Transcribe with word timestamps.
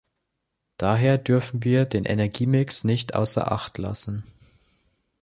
Daher 0.77 1.19
dürfen 1.19 1.63
wir 1.63 1.85
den 1.85 2.05
Energiemix 2.05 2.83
nicht 2.83 3.13
außer 3.13 3.51
Acht 3.51 3.77
lassen. 3.77 4.23